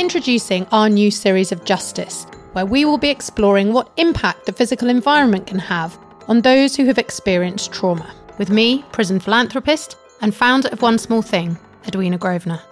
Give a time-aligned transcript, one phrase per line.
[0.00, 4.88] Introducing our new series of Justice, where we will be exploring what impact the physical
[4.88, 8.10] environment can have on those who have experienced trauma.
[8.38, 12.62] With me, prison philanthropist and founder of One Small Thing, Edwina Grosvenor.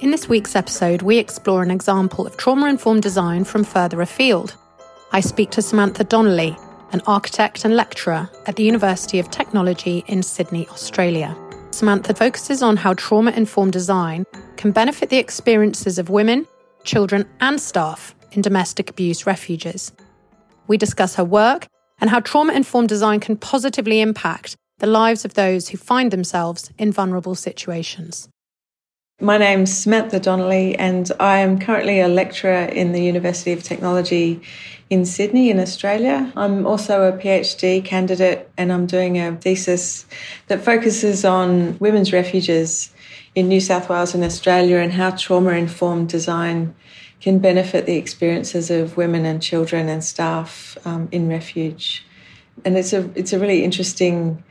[0.00, 4.54] In this week's episode, we explore an example of trauma informed design from further afield.
[5.12, 6.58] I speak to Samantha Donnelly,
[6.92, 11.34] an architect and lecturer at the University of Technology in Sydney, Australia.
[11.70, 14.26] Samantha focuses on how trauma informed design
[14.56, 16.46] can benefit the experiences of women,
[16.84, 19.92] children, and staff in domestic abuse refuges.
[20.66, 21.68] We discuss her work
[22.00, 26.70] and how trauma informed design can positively impact the lives of those who find themselves
[26.78, 28.28] in vulnerable situations.
[29.22, 34.40] My name's Samantha Donnelly, and I am currently a lecturer in the University of Technology
[34.88, 36.32] in Sydney, in Australia.
[36.36, 40.06] I'm also a PhD candidate, and I'm doing a thesis
[40.46, 42.94] that focuses on women's refuges
[43.34, 46.74] in New South Wales and Australia and how trauma informed design
[47.20, 52.06] can benefit the experiences of women and children and staff um, in refuge.
[52.64, 54.42] And it's a, it's a really interesting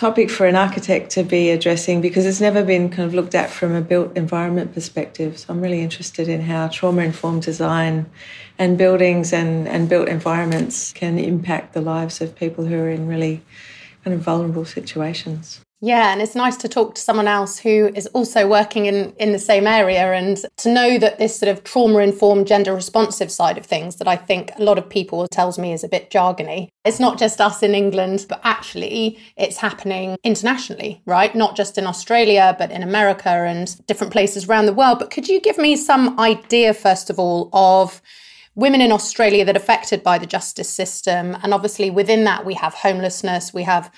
[0.00, 3.50] topic for an architect to be addressing because it's never been kind of looked at
[3.50, 5.38] from a built environment perspective.
[5.38, 8.06] So I'm really interested in how trauma informed design
[8.58, 13.08] and buildings and, and built environments can impact the lives of people who are in
[13.08, 13.42] really
[14.02, 15.60] kind of vulnerable situations.
[15.82, 19.32] Yeah, and it's nice to talk to someone else who is also working in, in
[19.32, 23.56] the same area and to know that this sort of trauma informed, gender responsive side
[23.56, 26.68] of things that I think a lot of people tells me is a bit jargony.
[26.84, 31.34] It's not just us in England, but actually it's happening internationally, right?
[31.34, 34.98] Not just in Australia, but in America and different places around the world.
[34.98, 38.02] But could you give me some idea, first of all, of
[38.54, 41.38] women in Australia that are affected by the justice system?
[41.42, 43.90] And obviously within that, we have homelessness, we have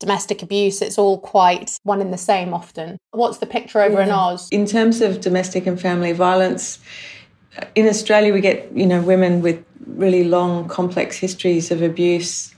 [0.00, 2.98] domestic abuse, it's all quite one and the same often.
[3.12, 4.04] What's the picture over yeah.
[4.04, 4.48] in Oz?
[4.50, 6.78] In terms of domestic and family violence,
[7.74, 12.54] in Australia we get, you know, women with really long, complex histories of abuse.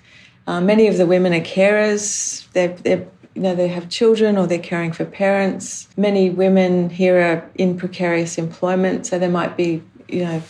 [0.46, 2.50] Uh, many of the women are carers.
[2.52, 5.86] They're, they're you know, they have children or they're caring for parents.
[5.96, 10.42] Many women here are in precarious employment, so they might be, you know,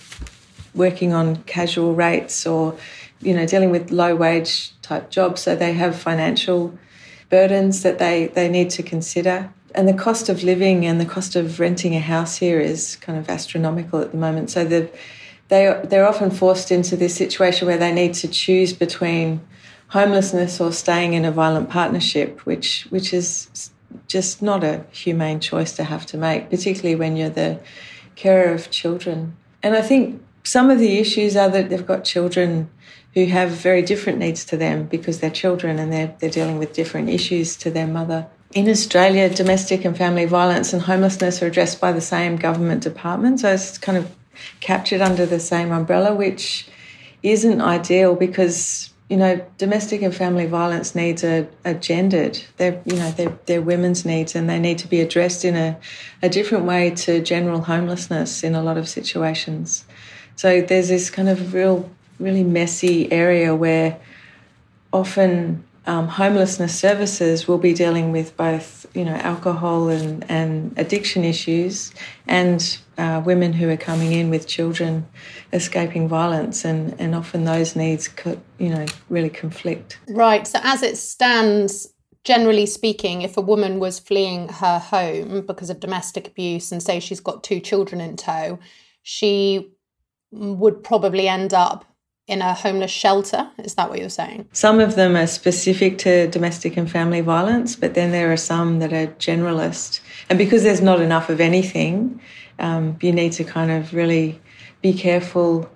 [0.75, 2.75] working on casual rates or,
[3.21, 5.43] you know, dealing with low wage type jobs.
[5.43, 6.79] So they have financial
[7.31, 9.53] burdens that they, they need to consider.
[9.75, 13.19] And the cost of living and the cost of renting a house here is kind
[13.19, 14.51] of astronomical at the moment.
[14.51, 14.91] So the,
[15.49, 19.41] they, they're often forced into this situation where they need to choose between
[19.89, 23.71] homelessness or staying in a violent partnership, which, which is
[24.07, 27.61] just not a humane choice to have to make, particularly when you're the
[28.17, 29.37] carer of children.
[29.63, 32.71] And I think some of the issues are that they've got children
[33.13, 36.73] who have very different needs to them because they're children and they're, they're dealing with
[36.73, 38.27] different issues to their mother.
[38.55, 43.41] In Australia, domestic and family violence and homelessness are addressed by the same government department,
[43.41, 44.11] so it's kind of
[44.61, 46.67] captured under the same umbrella, which
[47.23, 52.41] isn't ideal because you know domestic and family violence needs are, are gendered.
[52.57, 55.79] They're you know they're, they're women's needs and they need to be addressed in a,
[56.23, 59.85] a different way to general homelessness in a lot of situations.
[60.39, 61.91] So there's this kind of real
[62.21, 63.99] really messy area where
[64.93, 71.25] often um, homelessness services will be dealing with both, you know, alcohol and, and addiction
[71.25, 71.93] issues,
[72.29, 75.09] and uh, women who are coming in with children
[75.53, 79.99] escaping violence, and, and often those needs, could, you know, really conflict.
[80.09, 80.47] Right.
[80.47, 81.93] So as it stands,
[82.23, 87.01] generally speaking, if a woman was fleeing her home because of domestic abuse, and say
[87.01, 88.61] she's got two children in tow,
[89.03, 89.73] she
[90.31, 91.85] would probably end up
[92.27, 93.51] in a homeless shelter.
[93.59, 94.49] Is that what you're saying?
[94.53, 98.81] Some of them are specific to domestic and family violence, but then there are some
[98.81, 100.01] that are generalist.
[100.29, 102.21] And because there's not enough of anything,
[102.59, 104.41] um, you need to kind of really
[104.83, 105.71] be careful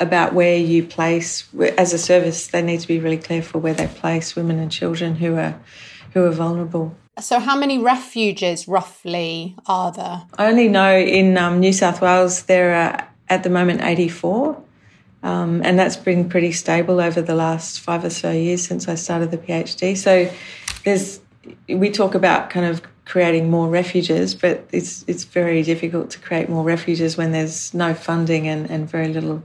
[0.00, 3.86] about where you place as a service they need to be really careful where they
[3.86, 5.58] place women and children who are
[6.14, 11.58] who are vulnerable so how many refuges roughly are there i only know in um,
[11.58, 14.62] new south wales there are at the moment 84
[15.22, 18.94] um, and that's been pretty stable over the last five or so years since i
[18.94, 20.30] started the phd so
[20.84, 21.20] there's
[21.68, 26.48] we talk about kind of creating more refuges, but it's it's very difficult to create
[26.48, 29.42] more refuges when there's no funding and, and very little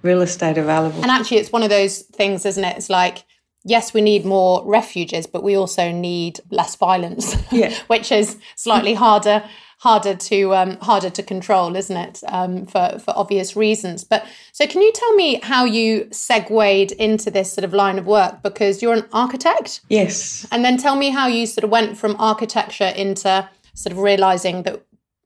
[0.00, 1.00] real estate available.
[1.02, 2.76] And actually it's one of those things, isn't it?
[2.76, 3.24] It's like
[3.64, 7.72] yes, we need more refuges, but we also need less violence, yeah.
[7.86, 9.44] which is slightly harder
[9.82, 12.22] harder to um, harder to control, isn't it?
[12.28, 14.04] Um, for for obvious reasons.
[14.04, 18.06] But so, can you tell me how you segued into this sort of line of
[18.06, 18.42] work?
[18.42, 20.46] Because you're an architect, yes.
[20.52, 24.62] And then tell me how you sort of went from architecture into sort of realizing
[24.62, 24.84] that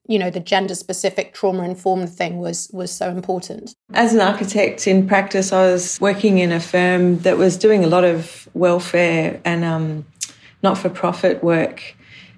[0.09, 4.87] you know the gender specific trauma informed thing was was so important as an architect
[4.87, 9.41] in practice i was working in a firm that was doing a lot of welfare
[9.45, 10.07] and um,
[10.63, 11.96] not for profit work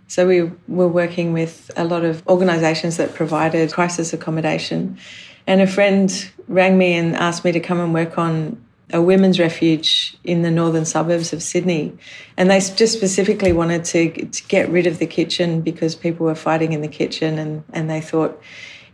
[0.08, 4.98] so we were working with a lot of organisations that provided crisis accommodation.
[5.46, 9.38] And a friend rang me and asked me to come and work on a women's
[9.38, 11.92] refuge in the northern suburbs of Sydney.
[12.38, 16.34] And they just specifically wanted to, to get rid of the kitchen because people were
[16.34, 18.40] fighting in the kitchen and, and they thought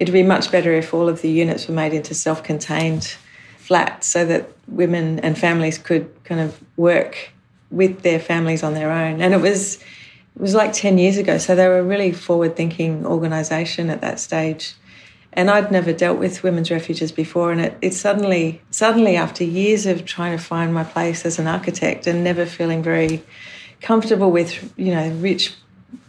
[0.01, 3.17] it'd be much better if all of the units were made into self contained
[3.59, 7.31] flats so that women and families could kind of work
[7.71, 9.21] with their families on their own.
[9.21, 9.79] And it was
[10.37, 11.39] it was like 10 years ago.
[11.39, 14.75] So they were a really forward thinking organisation at that stage.
[15.33, 17.53] And I'd never dealt with women's refuges before.
[17.53, 21.47] And it, it suddenly, suddenly, after years of trying to find my place as an
[21.47, 23.23] architect and never feeling very
[23.81, 25.55] comfortable with, you know, rich,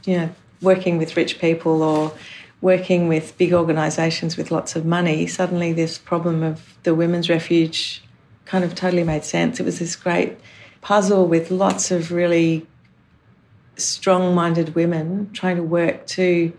[0.06, 0.30] you know,
[0.62, 2.14] working with rich people or
[2.62, 8.04] working with big organisations with lots of money, suddenly this problem of the women's refuge
[8.46, 9.60] kind of totally made sense.
[9.60, 10.38] It was this great
[10.82, 12.66] puzzle with lots of really
[13.78, 16.52] strong minded women trying to work to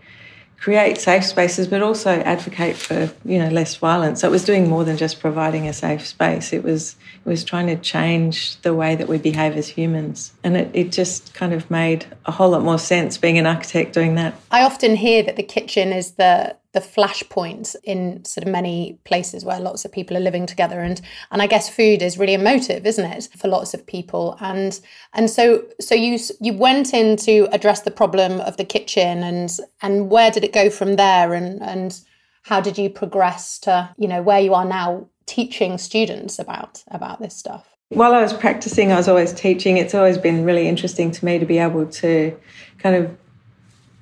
[0.59, 4.21] create safe spaces but also advocate for you know less violence.
[4.21, 6.51] So it was doing more than just providing a safe space.
[6.51, 10.33] It was it was trying to change the way that we behave as humans.
[10.43, 13.93] And it, it just kind of made a whole lot more sense being an architect
[13.93, 14.33] doing that.
[14.51, 19.43] I often hear that the kitchen is the the flashpoint in sort of many places
[19.43, 20.79] where lots of people are living together.
[20.81, 21.01] And
[21.31, 24.37] and I guess food is really emotive isn't it for lots of people?
[24.39, 24.79] And
[25.13, 29.57] and so so you you went in to address the problem of the kitchen and
[29.81, 31.33] and where did it go from there?
[31.33, 31.99] And and
[32.43, 37.19] how did you progress to you know where you are now teaching students about about
[37.19, 37.65] this stuff?
[37.89, 39.77] While I was practicing I was always teaching.
[39.77, 42.37] It's always been really interesting to me to be able to
[42.77, 43.17] kind of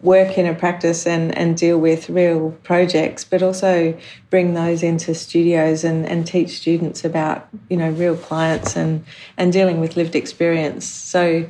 [0.06, 3.98] work in a practice and, and deal with real projects, but also
[4.30, 9.04] bring those into studios and, and teach students about, you know, real clients and,
[9.38, 10.86] and dealing with lived experience.
[10.86, 11.50] So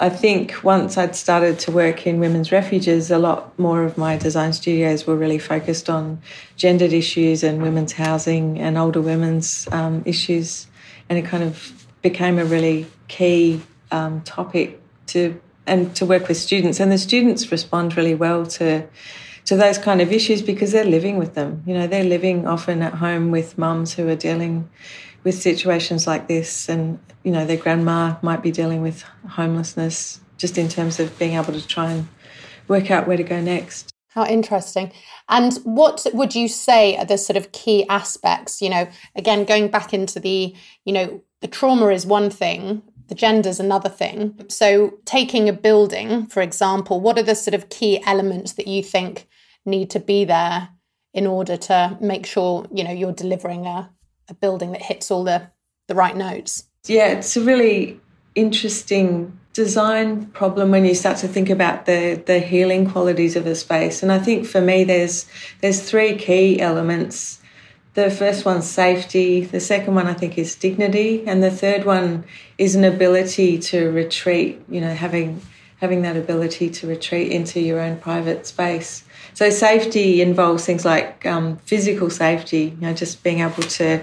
[0.00, 4.16] I think once I'd started to work in women's refuges, a lot more of my
[4.16, 6.20] design studios were really focused on
[6.56, 10.66] gendered issues and women's housing and older women's um, issues.
[11.08, 13.60] And it kind of became a really key
[13.90, 16.80] um, topic to and to work with students.
[16.80, 18.86] And the students respond really well to
[19.44, 21.62] to those kind of issues because they're living with them.
[21.66, 24.68] You know, they're living often at home with mums who are dealing
[25.24, 30.20] with situations like this, and you know, their grandma might be dealing with homelessness.
[30.36, 32.08] Just in terms of being able to try and
[32.68, 33.92] work out where to go next.
[34.08, 34.92] How interesting.
[35.28, 38.62] And what would you say are the sort of key aspects?
[38.62, 43.14] You know, again, going back into the, you know, the trauma is one thing, the
[43.14, 44.38] gender's another thing.
[44.48, 48.82] So, taking a building, for example, what are the sort of key elements that you
[48.82, 49.26] think
[49.64, 50.68] need to be there
[51.14, 53.90] in order to make sure you know you're delivering a,
[54.28, 55.50] a building that hits all the
[55.88, 56.64] the right notes?
[56.86, 58.00] Yeah, it's a really
[58.34, 63.54] interesting design problem when you start to think about the the healing qualities of a
[63.54, 64.02] space.
[64.02, 65.26] And I think for me, there's
[65.60, 67.37] there's three key elements
[67.98, 72.24] the first one's safety, the second one I think is dignity, and the third one
[72.56, 75.42] is an ability to retreat, you know, having
[75.80, 79.04] having that ability to retreat into your own private space.
[79.34, 84.00] So safety involves things like um, physical safety, you know, just being able to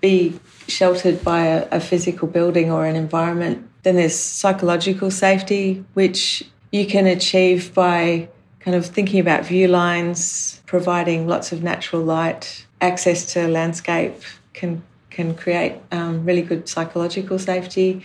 [0.00, 0.38] be
[0.68, 3.68] sheltered by a, a physical building or an environment.
[3.82, 8.28] Then there's psychological safety, which you can achieve by
[8.60, 14.82] kind of thinking about view lines, providing lots of natural light, access to landscape can
[15.10, 18.04] can create um, really good psychological safety.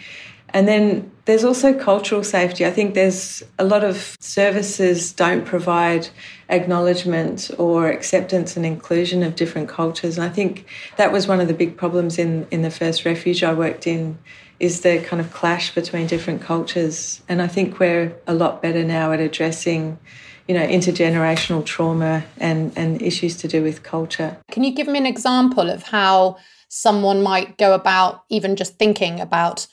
[0.49, 2.65] And then there's also cultural safety.
[2.65, 6.09] I think there's a lot of services don't provide
[6.49, 10.17] acknowledgement or acceptance and inclusion of different cultures.
[10.17, 10.65] And I think
[10.97, 14.17] that was one of the big problems in, in the first refuge I worked in
[14.59, 17.21] is the kind of clash between different cultures.
[17.27, 19.97] And I think we're a lot better now at addressing,
[20.47, 24.37] you know, intergenerational trauma and, and issues to do with culture.
[24.51, 29.19] Can you give me an example of how someone might go about even just thinking
[29.19, 29.67] about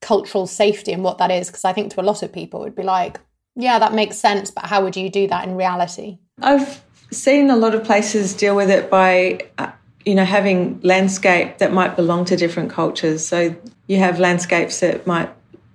[0.00, 1.48] cultural safety and what that is?
[1.48, 3.18] Because i think to a lot of people it would be like
[3.56, 6.18] yeah that makes sense but how would you do that in reality?
[6.42, 9.72] I've seen a lot of places deal with it by uh,
[10.04, 13.26] you know having landscape that might belong to different cultures.
[13.26, 15.30] So you have landscapes that might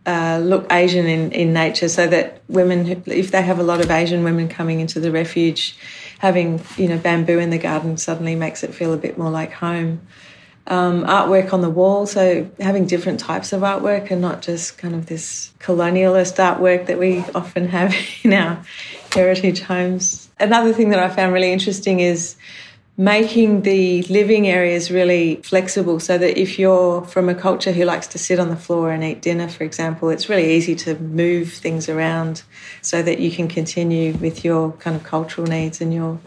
[0.06, 3.92] uh, look Asian in, in nature, so that women, if they have a lot of
[3.92, 5.76] Asian women coming into the refuge,
[6.20, 9.54] having you know bamboo in the garden suddenly makes it feel a bit more like
[9.54, 10.02] home
[10.68, 12.06] um, artwork on the wall.
[12.06, 17.00] So having different types of artwork and not just kind of this colonialist artwork that
[17.00, 18.64] we often have in our
[19.14, 20.30] heritage homes.
[20.40, 22.36] Another thing that I found really interesting is
[22.98, 28.08] making the living areas really flexible so that if you're from a culture who likes
[28.08, 31.54] to sit on the floor and eat dinner, for example, it's really easy to move
[31.54, 32.44] things around
[32.82, 36.20] so that you can continue with your kind of cultural needs and your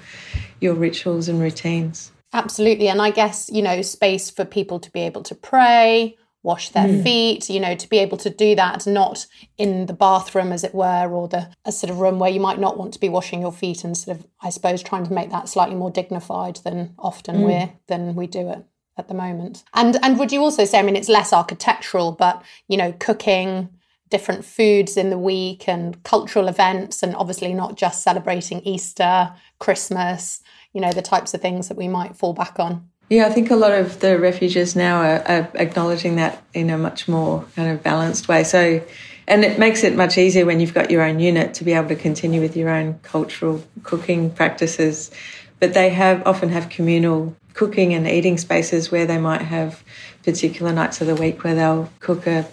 [0.61, 2.11] your rituals and routines.
[2.33, 2.88] Absolutely.
[2.88, 6.86] And I guess, you know, space for people to be able to pray, wash their
[6.86, 7.02] mm.
[7.02, 9.26] feet, you know, to be able to do that, not
[9.58, 12.60] in the bathroom, as it were, or the a sort of room where you might
[12.60, 15.30] not want to be washing your feet and sort of, I suppose, trying to make
[15.30, 17.46] that slightly more dignified than often mm.
[17.46, 18.64] we're than we do it
[18.96, 19.64] at the moment.
[19.72, 23.70] And and would you also say, I mean, it's less architectural, but you know, cooking,
[24.10, 30.42] different foods in the week and cultural events and obviously not just celebrating Easter, Christmas,
[30.72, 32.88] you know, the types of things that we might fall back on.
[33.14, 36.76] Yeah, I think a lot of the refugees now are, are acknowledging that in a
[36.76, 38.42] much more kind of balanced way.
[38.42, 38.83] So,
[39.28, 41.87] and it makes it much easier when you've got your own unit to be able
[41.90, 45.12] to continue with your own cultural cooking practices.
[45.61, 49.85] But they have often have communal cooking and eating spaces where they might have
[50.25, 52.49] particular nights of the week where they'll cook a,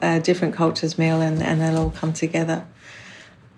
[0.00, 2.66] a different culture's meal and, and they'll all come together.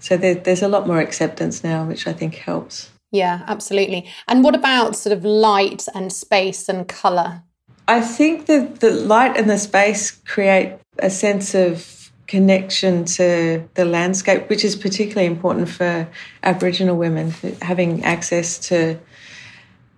[0.00, 2.91] So there, there's a lot more acceptance now, which I think helps.
[3.14, 4.09] Yeah, absolutely.
[4.26, 7.44] And what about sort of light and space and colour?
[7.87, 13.85] I think that the light and the space create a sense of connection to the
[13.85, 16.09] landscape, which is particularly important for
[16.42, 17.30] Aboriginal women,
[17.62, 18.99] having access to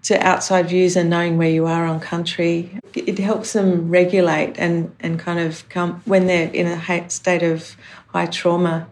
[0.03, 2.79] to outside views and knowing where you are on country.
[2.95, 7.77] It helps them regulate and, and kind of come when they're in a state of
[8.09, 8.87] high trauma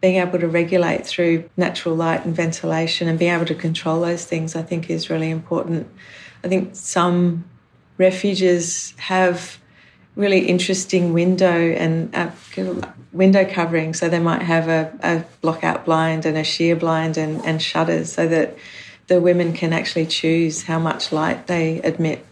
[0.00, 4.24] being able to regulate through natural light and ventilation and being able to control those
[4.24, 5.88] things, I think, is really important.
[6.44, 7.44] I think some
[7.96, 9.58] refuges have
[10.14, 12.30] really interesting window and uh,
[13.12, 13.94] window covering.
[13.94, 18.12] So they might have a, a blockout blind and a sheer blind and, and shutters
[18.12, 18.56] so that
[19.06, 22.24] the women can actually choose how much light they admit.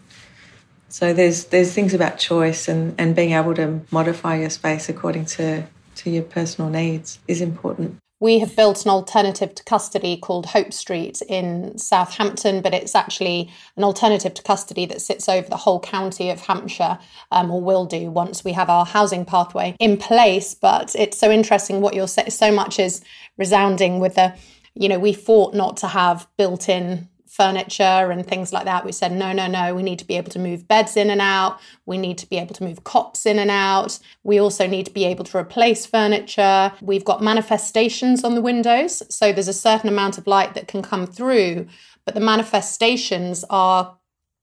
[0.89, 5.25] So there's there's things about choice and, and being able to modify your space according
[5.25, 5.65] to
[5.97, 7.97] to your personal needs is important.
[8.19, 13.51] We have built an alternative to custody called Hope Street in Southampton, but it's actually
[13.75, 16.97] an alternative to custody that sits over the whole county of Hampshire,
[17.31, 20.55] um, or will do once we have our housing pathway in place.
[20.55, 22.31] But it's so interesting what you're saying.
[22.31, 23.03] So much is
[23.37, 24.35] resounding with the,
[24.73, 27.07] you know, we fought not to have built in
[27.37, 28.83] furniture and things like that.
[28.83, 31.21] We said, no, no, no, we need to be able to move beds in and
[31.21, 31.59] out.
[31.85, 33.99] We need to be able to move cots in and out.
[34.23, 36.73] We also need to be able to replace furniture.
[36.81, 39.03] We've got manifestations on the windows.
[39.13, 41.67] So there's a certain amount of light that can come through,
[42.05, 43.97] but the manifestations are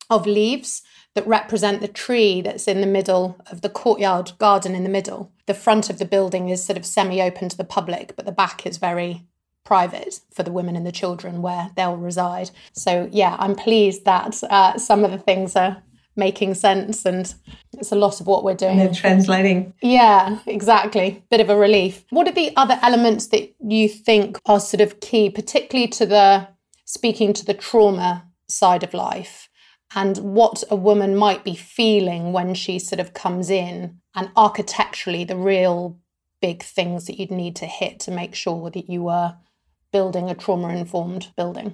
[0.09, 0.83] of leaves
[1.15, 5.33] that represent the tree that's in the middle of the courtyard garden in the middle.
[5.47, 8.33] The front of the building is sort of semi open to the public, but the
[8.33, 9.25] back is very
[9.65, 12.51] private for the women and the children where they'll reside.
[12.73, 15.83] So, yeah, I'm pleased that uh, some of the things are
[16.17, 17.35] making sense and
[17.73, 18.77] it's a lot of what we're doing.
[18.77, 19.75] They're translating.
[19.83, 21.25] Yeah, exactly.
[21.31, 22.05] Bit of a relief.
[22.11, 26.49] What are the other elements that you think are sort of key, particularly to the
[26.85, 29.49] speaking to the trauma side of life?
[29.97, 35.25] And what a woman might be feeling when she sort of comes in, and architecturally,
[35.25, 35.99] the real
[36.41, 39.37] big things that you'd need to hit to make sure that you were
[39.95, 41.69] building a trauma informed building?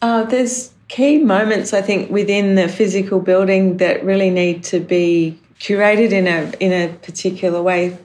[0.00, 5.38] Uh, there's key moments, I think, within the physical building that really need to be
[5.60, 7.98] curated in a in a particular way.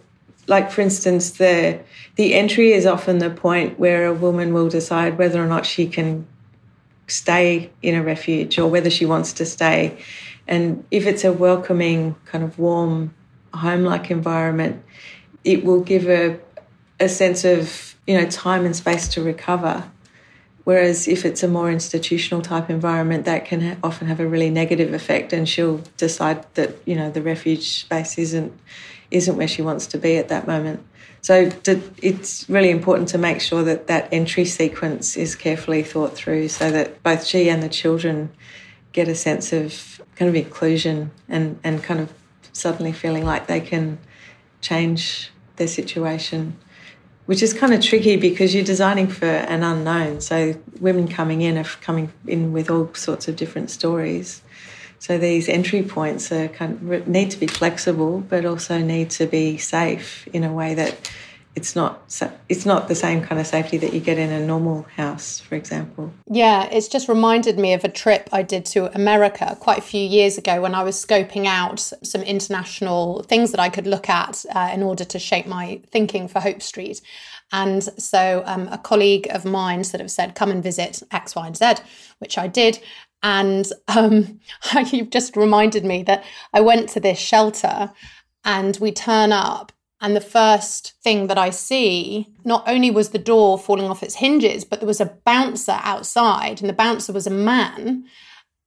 [0.48, 1.80] Like, for instance, the
[2.16, 5.88] the entry is often the point where a woman will decide whether or not she
[5.88, 6.28] can
[7.08, 9.98] stay in a refuge or whether she wants to stay.
[10.48, 13.14] And if it's a welcoming, kind of warm,
[13.54, 14.84] home like environment,
[15.44, 16.40] it will give a,
[17.00, 19.90] a sense of, you know, time and space to recover.
[20.64, 24.50] Whereas if it's a more institutional type environment, that can ha- often have a really
[24.50, 28.54] negative effect, and she'll decide that you know the refuge space isn't
[29.10, 30.86] isn't where she wants to be at that moment.
[31.22, 36.14] So to, it's really important to make sure that that entry sequence is carefully thought
[36.14, 38.32] through, so that both she and the children
[38.94, 42.14] get a sense of kind of inclusion and and kind of
[42.54, 43.98] suddenly feeling like they can
[44.62, 46.58] change their situation
[47.32, 50.20] which is kind of tricky because you're designing for an unknown.
[50.20, 54.42] So women coming in are coming in with all sorts of different stories.
[55.00, 59.28] So these entry points are kind of need to be flexible, but also need to
[59.28, 61.10] be safe in a way that
[61.56, 62.02] it's not
[62.48, 65.56] it's not the same kind of safety that you get in a normal house for
[65.56, 66.14] example.
[66.28, 70.02] Yeah it's just reminded me of a trip i did to america quite a few
[70.02, 74.46] years ago when i was scoping out some international things that i could look at
[74.56, 77.02] uh, in order to shape my thinking for hope street.
[77.54, 81.48] And so um, a colleague of mine sort of said come and visit x y
[81.48, 81.74] and z
[82.20, 82.80] which i did.
[83.24, 84.40] And um,
[84.92, 87.92] you've just reminded me that i went to this shelter
[88.44, 93.20] and we turn up and the first thing that I see, not only was the
[93.20, 97.28] door falling off its hinges, but there was a bouncer outside, and the bouncer was
[97.28, 98.06] a man.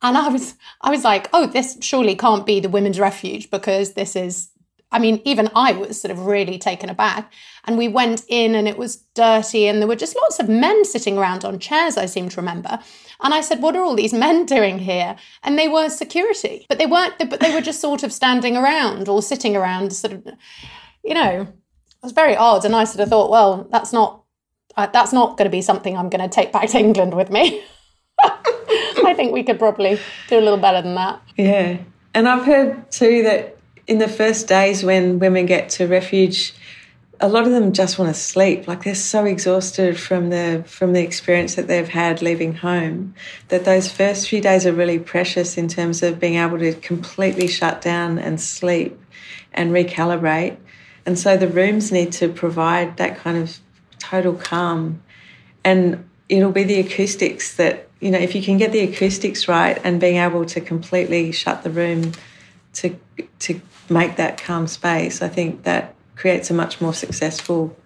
[0.01, 3.95] And I was, I was like, oh, this surely can't be the women's refuge because
[3.95, 4.51] this is,
[4.93, 7.33] I mean, even I was sort of really taken aback.
[7.65, 10.85] And we went in and it was dirty, and there were just lots of men
[10.85, 12.79] sitting around on chairs, I seem to remember.
[13.23, 15.17] And I said, What are all these men doing here?
[15.43, 19.09] And they were security, but they weren't, but they were just sort of standing around
[19.09, 20.29] or sitting around, sort of
[21.05, 22.65] you know, it was very odd.
[22.65, 24.23] And I sort of thought, well, that's not
[24.77, 27.31] uh, that's not going to be something I'm going to take back to England with
[27.31, 27.63] me.
[28.23, 31.23] I think we could probably do a little better than that.
[31.37, 31.79] Yeah.
[32.15, 33.57] And I've heard too that
[33.87, 36.55] in the first days when women get to refuge,
[37.21, 38.67] a lot of them just want to sleep.
[38.67, 43.15] Like they're so exhausted from the from the experience that they've had leaving home
[43.49, 47.47] that those first few days are really precious in terms of being able to completely
[47.47, 49.01] shut down and sleep
[49.53, 50.57] and recalibrate
[51.07, 53.59] and so the rooms need to provide that kind of
[53.99, 55.03] total calm.
[55.63, 59.79] And it'll be the acoustics that, you know, if you can get the acoustics right
[59.85, 62.13] and being able to completely shut the room
[62.75, 62.99] to,
[63.41, 67.77] to make that calm space, I think that creates a much more successful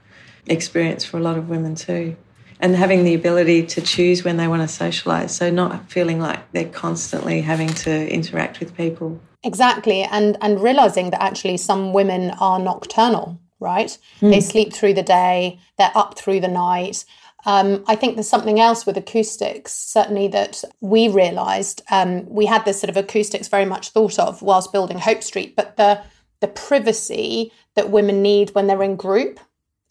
[0.47, 2.17] experience for a lot of women too.
[2.61, 6.51] And having the ability to choose when they want to socialise, so not feeling like
[6.53, 9.21] they're constantly having to interact with people.
[9.45, 10.03] Exactly.
[10.03, 13.97] And and realizing that actually some women are nocturnal, right?
[14.21, 14.31] Mm.
[14.31, 17.05] They sleep through the day, they're up through the night.
[17.47, 21.83] Um, I think there's something else with acoustics, certainly that we realized.
[21.91, 25.55] Um, we had this sort of acoustics very much thought of whilst building Hope Street,
[25.55, 26.03] but the
[26.41, 29.41] the privacy that women need when they're in group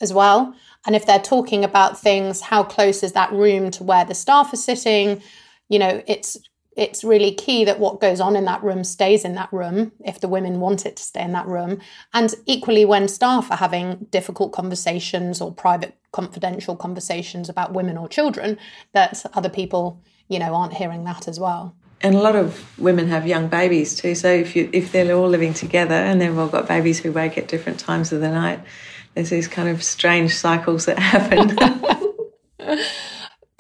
[0.02, 0.54] as well.
[0.86, 4.54] And if they're talking about things, how close is that room to where the staff
[4.54, 5.22] are sitting?
[5.70, 6.38] You know, it's
[6.78, 10.20] it's really key that what goes on in that room stays in that room if
[10.20, 11.82] the women want it to stay in that room.
[12.14, 18.08] And equally, when staff are having difficult conversations or private, confidential conversations about women or
[18.08, 18.60] children,
[18.94, 21.76] that other people, you know, aren't hearing that as well.
[22.02, 24.14] And a lot of women have young babies too.
[24.14, 27.40] So if you if they're all living together and they've all got babies who wake
[27.40, 28.60] at different times of the night,
[29.16, 31.58] there's these kind of strange cycles that happen.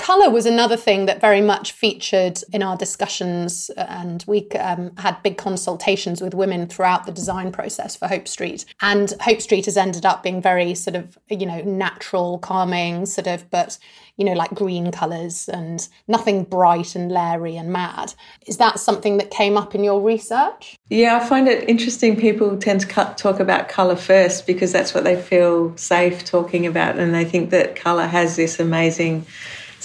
[0.07, 5.21] Colour was another thing that very much featured in our discussions, and we um, had
[5.21, 8.63] big consultations with women throughout the design process for Hope Street.
[8.81, 13.27] And Hope Street has ended up being very sort of, you know, natural, calming, sort
[13.27, 13.77] of, but,
[14.15, 18.13] you know, like green colours and nothing bright and leery and mad.
[18.45, 20.79] Is that something that came up in your research?
[20.87, 22.15] Yeah, I find it interesting.
[22.15, 26.97] People tend to talk about colour first because that's what they feel safe talking about,
[26.97, 29.25] and they think that colour has this amazing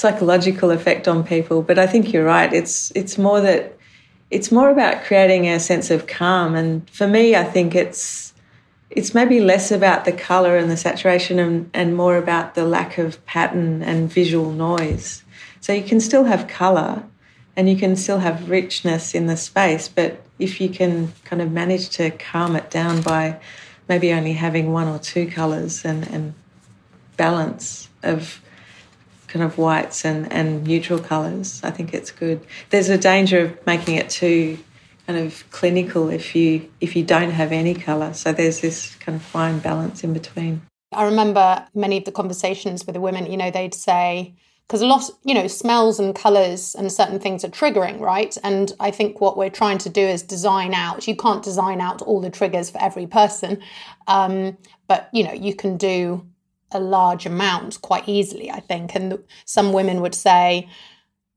[0.02, 1.62] psychological effect on people.
[1.62, 2.52] But I think you're right.
[2.52, 3.76] It's it's more that
[4.30, 6.54] it's more about creating a sense of calm.
[6.54, 8.34] And for me, I think it's
[8.90, 12.98] it's maybe less about the color and the saturation and, and more about the lack
[12.98, 15.22] of pattern and visual noise.
[15.60, 17.04] So you can still have color
[17.56, 21.52] and you can still have richness in the space, but if you can kind of
[21.52, 23.38] manage to calm it down by
[23.88, 26.34] maybe only having one or two colors and, and
[27.16, 28.41] balance of
[29.32, 31.60] kind of whites and, and neutral colours.
[31.64, 32.46] I think it's good.
[32.68, 34.58] There's a danger of making it too
[35.06, 38.12] kind of clinical if you if you don't have any colour.
[38.12, 40.60] So there's this kind of fine balance in between.
[40.92, 44.34] I remember many of the conversations with the women, you know, they'd say,
[44.68, 48.36] because a lot, you know, smells and colors and certain things are triggering, right?
[48.44, 51.08] And I think what we're trying to do is design out.
[51.08, 53.62] You can't design out all the triggers for every person,
[54.06, 56.26] um, but you know, you can do
[56.74, 58.94] a large amount quite easily, I think.
[58.94, 60.68] And some women would say,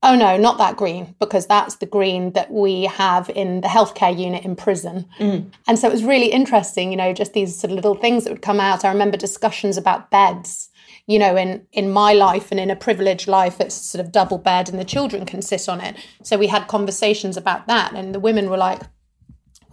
[0.04, 4.16] oh no, not that green, because that's the green that we have in the healthcare
[4.16, 5.06] unit in prison.
[5.20, 5.52] Mm.
[5.68, 8.30] And so it was really interesting, you know, just these sort of little things that
[8.32, 8.86] would come out.
[8.86, 10.70] I remember discussions about beds.
[11.08, 14.40] You know, in in my life and in a privileged life, it's sort of double
[14.40, 15.96] bed and the children can sit on it.
[16.24, 18.82] So we had conversations about that, and the women were like,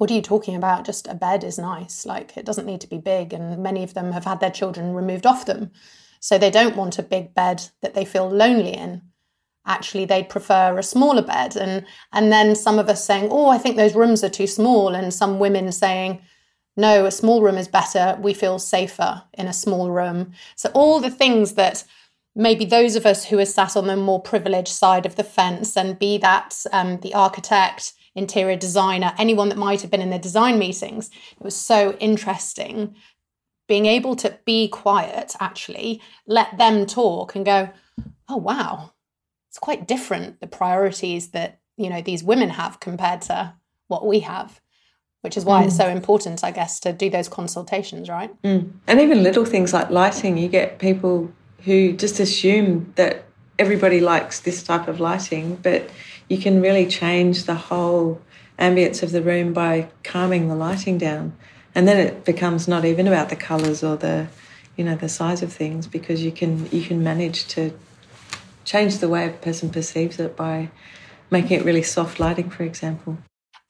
[0.03, 0.85] what are you talking about?
[0.85, 2.05] Just a bed is nice.
[2.05, 3.33] Like it doesn't need to be big.
[3.33, 5.71] And many of them have had their children removed off them.
[6.19, 9.03] So they don't want a big bed that they feel lonely in
[9.65, 13.57] actually they'd prefer a smaller bed and and then some of us saying oh i
[13.57, 16.21] think those rooms are too small and some women saying
[16.77, 20.99] no a small room is better we feel safer in a small room so all
[20.99, 21.85] the things that
[22.35, 25.77] maybe those of us who are sat on the more privileged side of the fence
[25.77, 30.19] and be that um, the architect interior designer anyone that might have been in the
[30.19, 32.95] design meetings it was so interesting
[33.69, 37.71] being able to be quiet actually let them talk and go
[38.29, 38.93] oh wow
[39.49, 43.55] it's quite different the priorities that you know these women have compared to
[43.89, 44.61] what we have
[45.23, 45.67] which is why mm.
[45.67, 48.71] it's so important i guess to do those consultations right mm.
[48.87, 51.33] and even little things like lighting you get people
[51.65, 53.25] who just assume that
[53.59, 55.89] everybody likes this type of lighting but
[56.29, 58.21] you can really change the whole
[58.59, 61.33] ambience of the room by calming the lighting down
[61.75, 64.29] and then it becomes not even about the colors or the
[64.77, 67.73] you know the size of things because you can you can manage to
[68.65, 70.71] change the way a person perceives it by
[71.31, 73.19] making it really soft lighting, for example.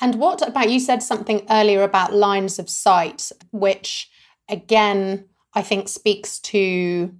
[0.00, 4.10] And what about you said something earlier about lines of sight, which
[4.48, 7.14] again, I think speaks to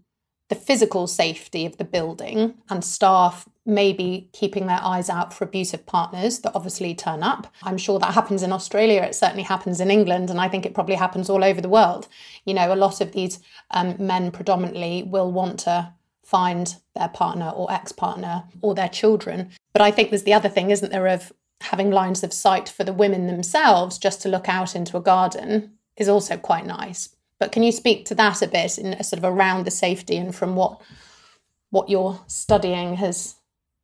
[0.48, 5.86] the physical safety of the building and staff maybe keeping their eyes out for abusive
[5.86, 7.52] partners that obviously turn up.
[7.62, 9.02] I'm sure that happens in Australia.
[9.02, 10.30] It certainly happens in England.
[10.30, 12.08] And I think it probably happens all over the world.
[12.44, 13.38] You know, a lot of these
[13.70, 15.92] um, men predominantly will want to
[16.24, 19.50] find their partner or ex partner or their children.
[19.72, 22.84] But I think there's the other thing, isn't there, of having lines of sight for
[22.84, 27.10] the women themselves just to look out into a garden is also quite nice.
[27.38, 30.16] But can you speak to that a bit in a sort of around the safety
[30.16, 30.80] and from what
[31.70, 33.36] what you're studying has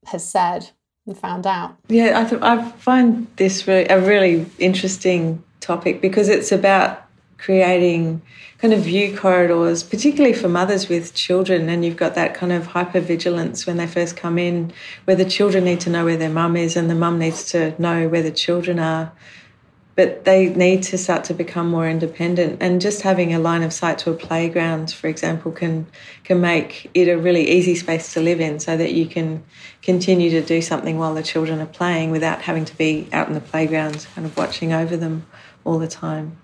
[0.09, 0.71] has said
[1.07, 1.77] and found out?
[1.89, 7.05] Yeah, I th- I find this really a really interesting topic because it's about
[7.39, 8.21] creating
[8.59, 11.69] kind of view corridors, particularly for mothers with children.
[11.69, 14.73] And you've got that kind of hypervigilance when they first come in,
[15.05, 17.81] where the children need to know where their mum is and the mum needs to
[17.81, 19.13] know where the children are.
[19.99, 22.63] But they need to start to become more independent.
[22.63, 25.87] And just having a line of sight to a playground, for example, can
[26.23, 29.43] can make it a really easy space to live in so that you can
[29.83, 33.35] continue to do something while the children are playing without having to be out in
[33.35, 35.27] the playground kind of watching over them
[35.65, 36.39] all the time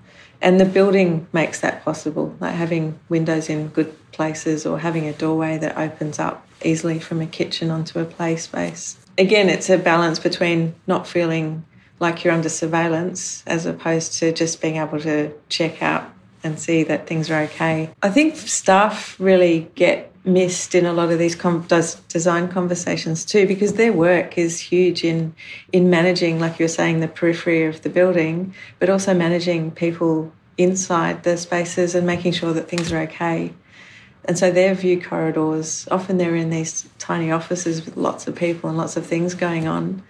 [0.45, 5.13] and the building makes that possible, like having windows in good places or having a
[5.15, 8.99] doorway that opens up easily from a kitchen onto a play space.
[9.17, 11.65] Again, it's a balance between not feeling
[12.05, 16.05] like you're under surveillance as opposed to just being able to check out
[16.45, 17.91] and see that things are okay.
[18.03, 21.67] I think staff really get missed in a lot of these com-
[22.09, 25.35] design conversations too because their work is huge in
[25.71, 30.33] in managing like you were saying the periphery of the building but also managing people
[30.57, 33.53] inside the spaces and making sure that things are okay
[34.25, 38.71] and so their view corridors often they're in these tiny offices with lots of people
[38.71, 40.03] and lots of things going on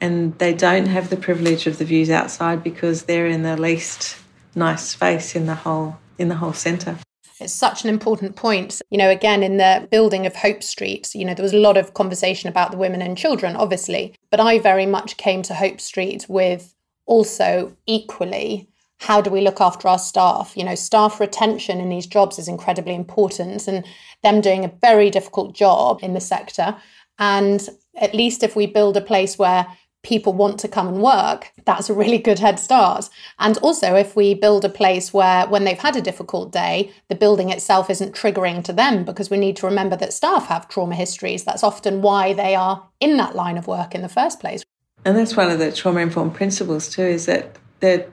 [0.00, 4.18] and they don't have the privilege of the views outside because they're in the least
[4.54, 6.98] nice space in the whole in the whole centre
[7.40, 8.82] it's such an important point.
[8.90, 11.76] You know, again, in the building of Hope Street, you know, there was a lot
[11.76, 15.80] of conversation about the women and children, obviously, but I very much came to Hope
[15.80, 16.74] Street with
[17.06, 18.68] also equally
[19.00, 20.56] how do we look after our staff?
[20.56, 23.84] You know, staff retention in these jobs is incredibly important and
[24.24, 26.76] them doing a very difficult job in the sector.
[27.20, 29.66] And at least if we build a place where
[30.02, 33.08] people want to come and work, that's a really good head start.
[33.38, 37.14] And also, if we build a place where, when they've had a difficult day, the
[37.14, 40.94] building itself isn't triggering to them, because we need to remember that staff have trauma
[40.94, 41.44] histories.
[41.44, 44.62] That's often why they are in that line of work in the first place.
[45.04, 48.06] And that's one of the trauma informed principles, too, is that the,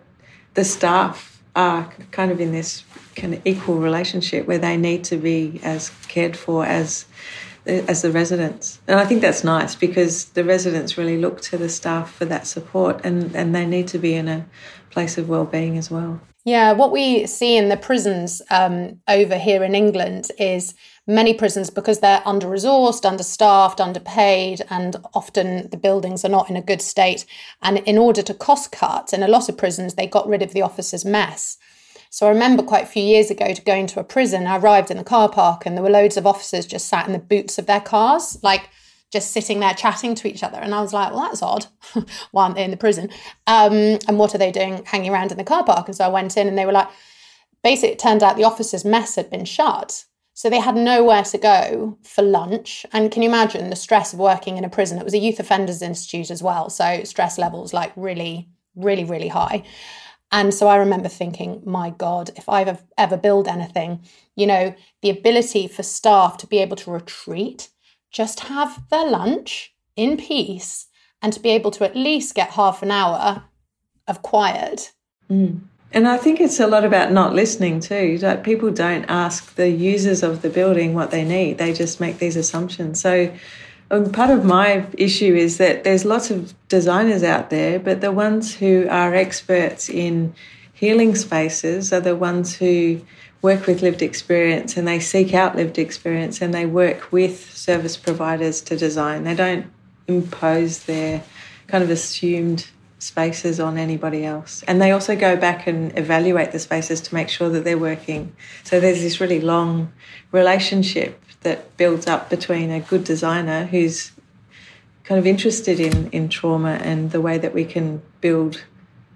[0.55, 2.83] the staff are kind of in this
[3.15, 7.05] kind of equal relationship where they need to be as cared for as
[7.65, 8.79] as the residents.
[8.87, 12.47] And I think that's nice because the residents really look to the staff for that
[12.47, 14.45] support and, and they need to be in a
[14.91, 16.21] place of well-being as well.
[16.45, 20.75] Yeah, what we see in the prisons um, over here in England is
[21.07, 26.55] many prisons, because they're under resourced, understaffed, underpaid, and often the buildings are not in
[26.55, 27.25] a good state.
[27.63, 30.53] And in order to cost cut, in a lot of prisons, they got rid of
[30.53, 31.57] the officers' mess.
[32.15, 34.47] So I remember quite a few years ago to going to a prison.
[34.47, 37.11] I arrived in the car park and there were loads of officers just sat in
[37.11, 38.69] the boots of their cars, like
[39.11, 40.57] just sitting there chatting to each other.
[40.57, 41.65] And I was like, well, that's odd.
[42.31, 43.09] Why aren't they in the prison?
[43.47, 45.89] Um, and what are they doing hanging around in the car park?
[45.89, 46.87] And so I went in and they were like,
[47.65, 50.05] basically, it turned out the officers' mess had been shut.
[50.35, 52.85] So they had nowhere to go for lunch.
[52.93, 54.99] And can you imagine the stress of working in a prison?
[54.99, 56.69] It was a youth offenders institute as well.
[56.69, 59.65] So stress levels like really, really, really high.
[60.31, 64.01] And so I remember thinking, my God, if I've ever built anything,
[64.35, 67.69] you know, the ability for staff to be able to retreat,
[68.11, 70.87] just have their lunch in peace,
[71.21, 73.43] and to be able to at least get half an hour
[74.07, 74.91] of quiet.
[75.29, 75.61] Mm.
[75.91, 78.17] And I think it's a lot about not listening too.
[78.21, 82.17] Like people don't ask the users of the building what they need; they just make
[82.17, 82.99] these assumptions.
[82.99, 83.33] So,
[83.91, 88.11] um, part of my issue is that there's lots of designers out there, but the
[88.11, 90.33] ones who are experts in
[90.73, 93.01] healing spaces are the ones who
[93.41, 97.95] work with lived experience and they seek out lived experience and they work with service
[97.95, 99.23] providers to design.
[99.23, 99.67] They don't
[100.07, 101.23] impose their
[101.67, 102.67] kind of assumed
[102.97, 104.63] spaces on anybody else.
[104.67, 108.35] And they also go back and evaluate the spaces to make sure that they're working.
[108.63, 109.93] So there's this really long
[110.31, 114.11] relationship that builds up between a good designer who's
[115.03, 118.65] kind of interested in, in trauma and the way that we can build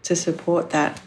[0.04, 1.02] to support that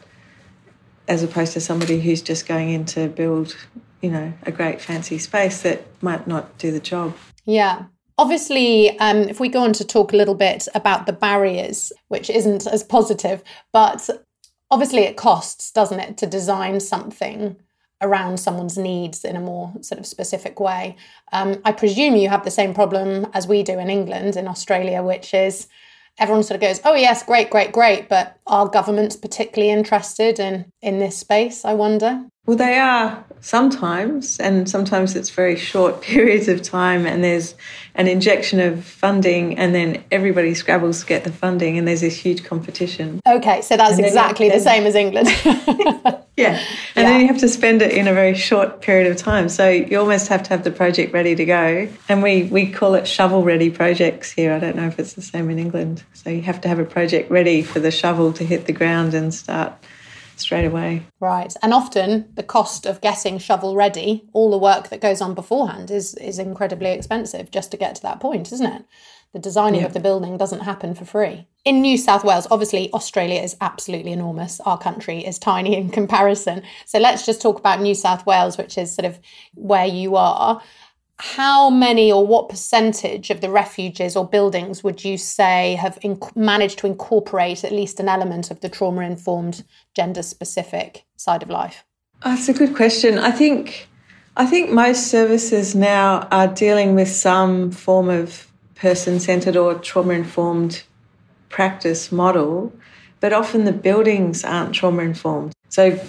[1.06, 3.56] as opposed to somebody who's just going in to build,
[4.00, 7.16] you know, a great fancy space that might not do the job.
[7.44, 7.84] Yeah.
[8.18, 12.28] Obviously, um, if we go on to talk a little bit about the barriers, which
[12.28, 14.10] isn't as positive, but
[14.70, 17.56] obviously it costs, doesn't it, to design something
[18.02, 20.96] around someone's needs in a more sort of specific way.
[21.32, 25.02] Um, I presume you have the same problem as we do in England, in Australia,
[25.02, 25.68] which is
[26.18, 30.70] everyone sort of goes, "Oh yes, great, great, great," but are governments particularly interested in
[30.82, 31.64] in this space?
[31.64, 32.26] I wonder.
[32.44, 37.54] Well, they are sometimes, and sometimes it's very short periods of time, and there's
[37.94, 42.16] an injection of funding, and then everybody scrabbles to get the funding, and there's this
[42.16, 43.20] huge competition.
[43.24, 45.28] Okay, so that's exactly the same as England.
[46.36, 46.58] yeah,
[46.96, 47.02] and yeah.
[47.04, 49.48] then you have to spend it in a very short period of time.
[49.48, 52.94] So you almost have to have the project ready to go, and we we call
[52.94, 54.52] it shovel ready projects here.
[54.52, 56.02] I don't know if it's the same in England.
[56.14, 59.14] So you have to have a project ready for the shovel to hit the ground
[59.14, 59.74] and start
[60.42, 61.06] straight away.
[61.20, 61.54] Right.
[61.62, 65.90] And often the cost of getting shovel ready, all the work that goes on beforehand
[65.90, 68.84] is is incredibly expensive just to get to that point, isn't it?
[69.32, 69.86] The designing yeah.
[69.86, 71.46] of the building doesn't happen for free.
[71.64, 74.60] In New South Wales, obviously Australia is absolutely enormous.
[74.60, 76.62] Our country is tiny in comparison.
[76.84, 79.18] So let's just talk about New South Wales, which is sort of
[79.54, 80.60] where you are
[81.22, 86.34] how many or what percentage of the refuges or buildings would you say have inc-
[86.34, 89.62] managed to incorporate at least an element of the trauma informed
[89.94, 91.84] gender specific side of life?
[92.24, 93.18] Oh, that's a good question.
[93.18, 93.88] I think
[94.36, 100.14] i think most services now are dealing with some form of person centered or trauma
[100.14, 100.82] informed
[101.50, 102.72] practice model
[103.20, 106.00] but often the buildings aren't trauma informed so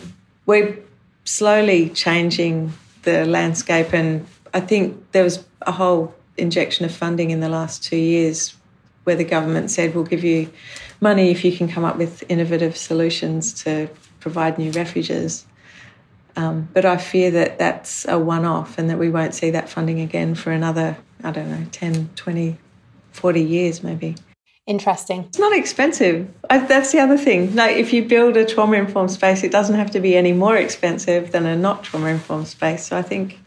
[0.45, 0.78] we're
[1.26, 2.71] slowly changing
[3.04, 7.83] the landscape and I think there was a whole injection of funding in the last
[7.83, 8.55] two years
[9.03, 10.51] where the government said we'll give you
[11.01, 13.89] money if you can come up with innovative solutions to
[14.19, 15.45] provide new refuges.
[16.35, 19.69] Um, but I fear that that's a one off and that we won't see that
[19.69, 22.57] funding again for another, I don't know, 10, 20,
[23.11, 24.15] 40 years maybe.
[24.65, 25.25] Interesting.
[25.25, 26.33] It's not expensive.
[26.49, 27.53] I, that's the other thing.
[27.53, 30.55] Like, if you build a trauma informed space, it doesn't have to be any more
[30.55, 32.87] expensive than a not trauma informed space.
[32.87, 33.39] So I think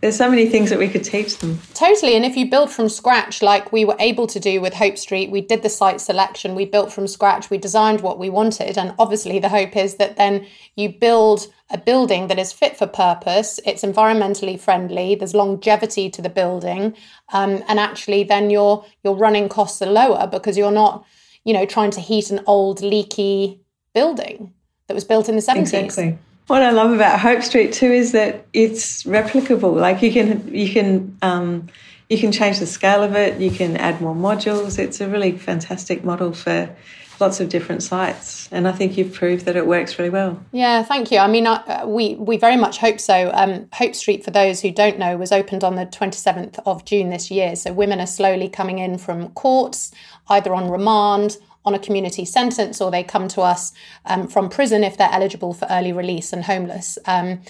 [0.00, 1.58] there's so many things that we could teach them.
[1.74, 2.16] Totally.
[2.16, 5.30] And if you build from scratch, like we were able to do with Hope Street,
[5.30, 8.78] we did the site selection, we built from scratch, we designed what we wanted.
[8.78, 12.86] And obviously, the hope is that then you build a building that is fit for
[12.86, 16.96] purpose, it's environmentally friendly, there's longevity to the building.
[17.32, 21.04] Um, and actually, then your, your running costs are lower because you're not,
[21.44, 23.60] you know, trying to heat an old, leaky
[23.92, 24.54] building
[24.86, 25.58] that was built in the 70s.
[25.58, 26.18] Exactly.
[26.46, 29.74] What I love about Hope Street too is that it's replicable.
[29.74, 31.68] Like you can you can um,
[32.08, 33.40] you can change the scale of it.
[33.40, 34.78] You can add more modules.
[34.78, 36.74] It's a really fantastic model for
[37.20, 40.42] lots of different sites, and I think you've proved that it works really well.
[40.52, 41.18] Yeah, thank you.
[41.18, 43.30] I mean, uh, we we very much hope so.
[43.32, 46.84] Um, Hope Street, for those who don't know, was opened on the twenty seventh of
[46.84, 47.54] June this year.
[47.54, 49.92] So women are slowly coming in from courts,
[50.28, 53.72] either on remand on a community sentence or they come to us
[54.06, 56.98] um, from prison if they're eligible for early release and homeless.
[57.06, 57.42] Um,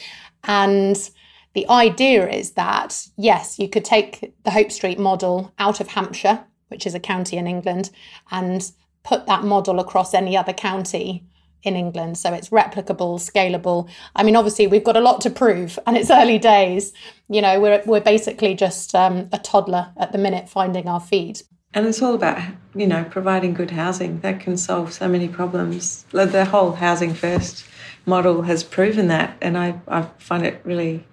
[0.45, 1.11] and
[1.55, 6.45] the idea is that, yes, you could take the Hope Street model out of Hampshire,
[6.69, 7.91] which is a county in England,
[8.31, 8.71] and
[9.03, 11.25] put that model across any other county
[11.63, 12.17] in England.
[12.19, 13.89] So it's replicable, scalable.
[14.15, 16.93] I mean, obviously, we've got a lot to prove, and it's early days.
[17.29, 21.43] You know, we're, we're basically just um, a toddler at the minute finding our feet.
[21.73, 22.41] And it's all about,
[22.75, 24.21] you know, providing good housing.
[24.21, 26.05] That can solve so many problems.
[26.11, 27.65] The whole housing first
[28.07, 29.37] model has proven that.
[29.41, 31.05] And I, I find it really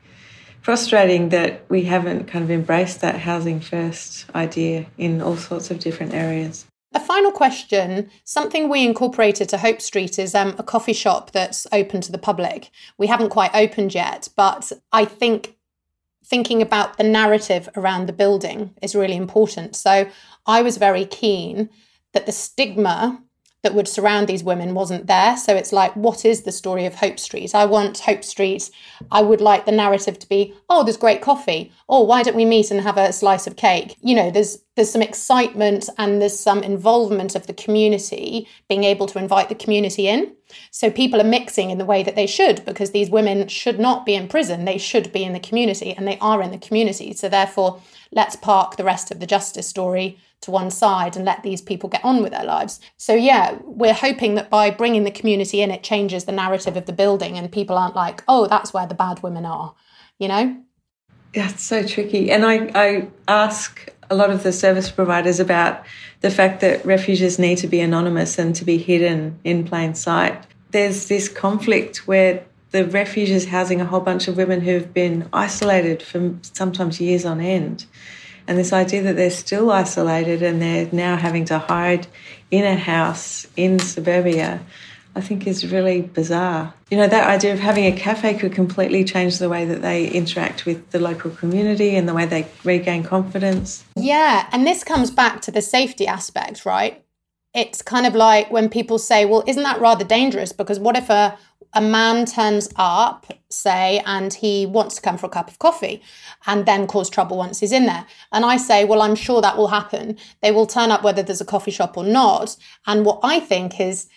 [0.62, 5.80] frustrating that we haven't kind of embraced that housing first idea in all sorts of
[5.80, 6.66] different areas.
[6.94, 11.68] A final question something we incorporated to Hope Street is um, a coffee shop that's
[11.72, 12.72] open to the public.
[12.98, 15.57] We haven't quite opened yet, but I think
[16.30, 19.76] thinking about the narrative around the building is really important.
[19.76, 20.10] So
[20.46, 21.70] I was very keen
[22.14, 23.24] that the stigma
[23.64, 25.36] that would surround these women wasn't there.
[25.36, 27.56] So it's like, what is the story of Hope Street?
[27.56, 28.70] I want Hope Street.
[29.12, 31.72] I would like the narrative to be, oh, there's great coffee.
[31.90, 33.96] Oh, why don't we meet and have a slice of cake?
[34.02, 39.08] You know, there's there's some excitement and there's some involvement of the community being able
[39.08, 40.36] to invite the community in.
[40.70, 44.06] So people are mixing in the way that they should because these women should not
[44.06, 44.66] be in prison.
[44.66, 47.12] They should be in the community and they are in the community.
[47.14, 51.44] So therefore, let's park the rest of the justice story to one side and let
[51.44, 52.80] these people get on with their lives.
[52.98, 56.86] So, yeah, we're hoping that by bringing the community in, it changes the narrative of
[56.86, 59.74] the building and people aren't like, oh, that's where the bad women are,
[60.20, 60.58] you know?
[61.34, 62.32] Yeah, it's so tricky.
[62.32, 65.84] And I, I ask a lot of the service providers about
[66.22, 70.46] the fact that refuges need to be anonymous and to be hidden in plain sight.
[70.72, 75.28] There's this conflict where the refuge is housing a whole bunch of women who've been
[75.32, 77.86] isolated for sometimes years on end.
[78.48, 82.08] And this idea that they're still isolated and they're now having to hide
[82.50, 84.62] in a house in suburbia,
[85.16, 86.74] I think is really bizarre.
[86.90, 90.08] You know, that idea of having a cafe could completely change the way that they
[90.08, 93.84] interact with the local community and the way they regain confidence.
[93.96, 97.04] Yeah, and this comes back to the safety aspect, right?
[97.58, 100.54] It's kind of like when people say, well, isn't that rather dangerous?
[100.54, 101.38] Because what if a
[101.74, 106.02] a man turns up, say, and he wants to come for a cup of coffee
[106.46, 108.06] and then cause trouble once he's in there.
[108.32, 110.18] And I say, well, I'm sure that will happen.
[110.42, 112.56] They will turn up whether there's a coffee shop or not.
[112.86, 114.08] And what I think is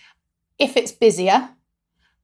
[0.59, 1.50] if it's busier,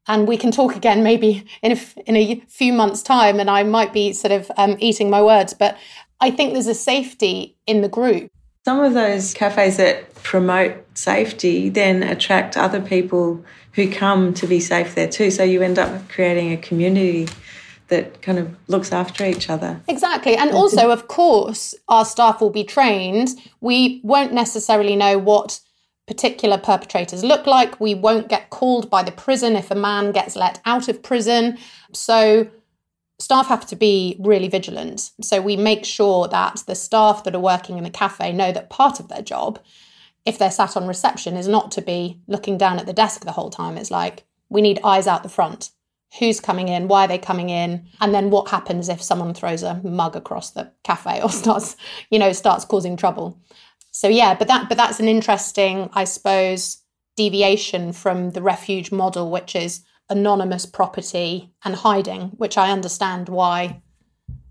[0.08, 3.64] and we can talk again maybe in a, in a few months' time, and I
[3.64, 5.76] might be sort of um, eating my words, but
[6.20, 8.30] I think there's a safety in the group.
[8.66, 14.58] Some of those cafes that promote safety then attract other people who come to be
[14.58, 15.30] safe there too.
[15.30, 17.28] So you end up creating a community
[17.86, 19.80] that kind of looks after each other.
[19.86, 20.34] Exactly.
[20.34, 23.28] And also, of course, our staff will be trained.
[23.60, 25.60] We won't necessarily know what
[26.08, 27.78] particular perpetrators look like.
[27.78, 31.56] We won't get called by the prison if a man gets let out of prison.
[31.92, 32.48] So,
[33.18, 35.10] staff have to be really vigilant.
[35.22, 38.70] So, we make sure that the staff that are working in the cafe know that
[38.70, 39.58] part of their job
[40.26, 43.32] if they're sat on reception is not to be looking down at the desk the
[43.32, 43.78] whole time.
[43.78, 45.70] It's like we need eyes out the front.
[46.18, 46.88] Who's coming in?
[46.88, 47.86] Why are they coming in?
[48.00, 51.76] And then what happens if someone throws a mug across the cafe or starts,
[52.10, 53.40] you know, starts causing trouble?
[53.92, 56.82] So yeah, but that but that's an interesting, I suppose,
[57.16, 63.82] deviation from the refuge model, which is anonymous property and hiding, which I understand why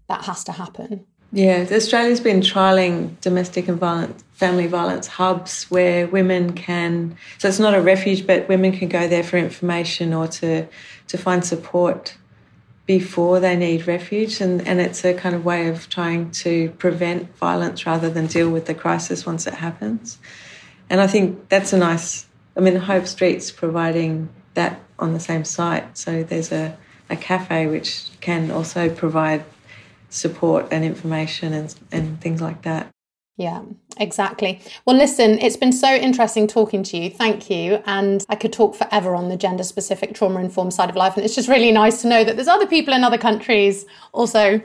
[0.08, 1.06] that has to happen.
[1.32, 7.18] Yeah, Australia's been trialling domestic and violent family violence hubs where women can.
[7.40, 10.68] So it's not a refuge, but women can go there for information or to
[11.08, 12.16] to find support
[12.86, 17.36] before they need refuge, and and it's a kind of way of trying to prevent
[17.36, 20.18] violence rather than deal with the crisis once it happens.
[20.90, 22.28] And I think that's a nice.
[22.56, 26.78] I mean, Hope Street's providing that on the same site, so there's a
[27.10, 29.44] a cafe which can also provide
[30.10, 32.90] support and information and, and things like that.
[33.38, 33.64] Yeah,
[33.98, 34.62] exactly.
[34.86, 37.10] Well, listen, it's been so interesting talking to you.
[37.10, 37.84] Thank you.
[37.86, 41.18] And I could talk forever on the gender specific trauma informed side of life.
[41.18, 44.62] And it's just really nice to know that there's other people in other countries also,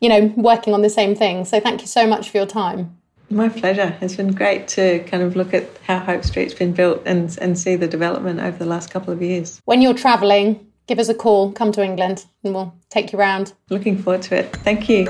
[0.00, 1.44] you know, working on the same thing.
[1.44, 2.96] So thank you so much for your time.
[3.28, 3.96] My pleasure.
[4.00, 7.58] It's been great to kind of look at how Hope Street's been built and, and
[7.58, 9.60] see the development over the last couple of years.
[9.64, 13.52] When you're travelling, give us a call, come to England, and we'll take you around.
[13.68, 14.54] Looking forward to it.
[14.56, 15.08] Thank you.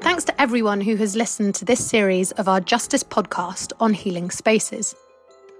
[0.00, 4.30] Thanks to everyone who has listened to this series of our Justice podcast on healing
[4.30, 4.94] spaces.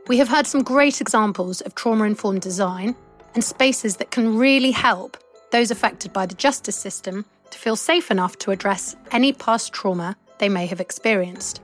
[0.08, 2.96] We have heard some great examples of trauma informed design
[3.34, 5.16] and spaces that can really help
[5.52, 10.16] those affected by the justice system to feel safe enough to address any past trauma
[10.42, 11.60] they may have experienced.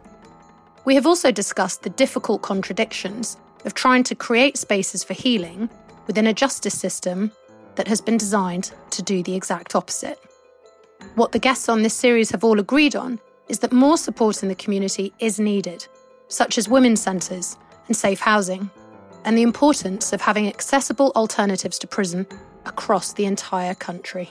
[0.84, 5.68] We have also discussed the difficult contradictions of trying to create spaces for healing
[6.06, 7.32] within a justice system
[7.74, 10.20] that has been designed to do the exact opposite.
[11.16, 13.18] What the guests on this series have all agreed on
[13.48, 15.88] is that more support in the community is needed,
[16.28, 17.56] such as women's centres
[17.88, 18.70] and safe housing,
[19.24, 22.28] and the importance of having accessible alternatives to prison
[22.64, 24.30] across the entire country.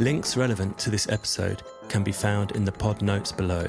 [0.00, 3.66] Links relevant to this episode can be found in the pod notes below.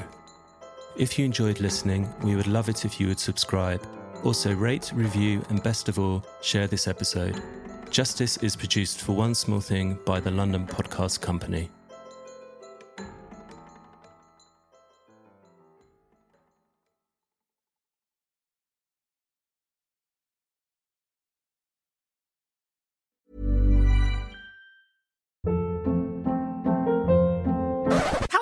[0.96, 3.86] If you enjoyed listening, we would love it if you would subscribe.
[4.24, 7.42] Also, rate, review, and best of all, share this episode.
[7.90, 11.68] Justice is produced for One Small Thing by the London Podcast Company.